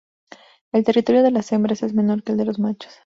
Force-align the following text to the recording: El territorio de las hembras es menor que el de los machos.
El 0.71 0.83
territorio 0.83 1.21
de 1.21 1.29
las 1.29 1.51
hembras 1.51 1.83
es 1.83 1.93
menor 1.93 2.23
que 2.23 2.31
el 2.31 2.37
de 2.39 2.45
los 2.45 2.57
machos. 2.57 2.99